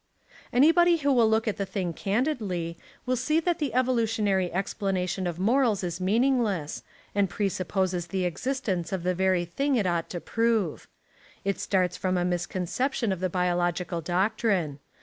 [0.51, 5.37] Anybody who will look at the thing candidly, will see that the evolutionary explanation of
[5.37, 6.81] morals is meaningless,
[7.13, 10.87] and presupposes the ex istence of the very thing it ought to prove.
[11.45, 14.79] It starts from a misconception of the biological doctrine.